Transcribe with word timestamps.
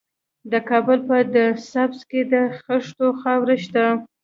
د 0.51 0.53
کابل 0.69 0.99
په 1.09 1.17
ده 1.33 1.45
سبز 1.71 1.99
کې 2.09 2.21
د 2.33 2.35
خښتو 2.61 3.07
خاوره 3.21 3.55
شته. 3.63 3.85